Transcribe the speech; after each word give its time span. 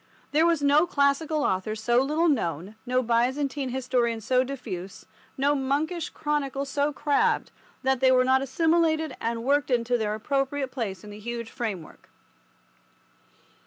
There 0.31 0.47
was 0.47 0.63
no 0.63 0.87
classical 0.87 1.43
author 1.43 1.75
so 1.75 2.01
little 2.01 2.27
known, 2.27 2.73
no 2.87 3.03
Byzantine 3.03 3.69
historian 3.69 4.19
so 4.19 4.43
diffuse, 4.43 5.05
no 5.37 5.53
monkish 5.53 6.09
chronicle 6.09 6.65
so 6.65 6.91
crabbed, 6.91 7.51
that 7.83 7.99
they 7.99 8.11
were 8.11 8.25
not 8.25 8.41
assimilated 8.41 9.15
and 9.21 9.43
worked 9.43 9.69
into 9.69 9.99
their 9.99 10.15
appropriate 10.15 10.71
place 10.71 11.03
in 11.03 11.11
the 11.11 11.19
huge 11.19 11.51
framework. 11.51 12.09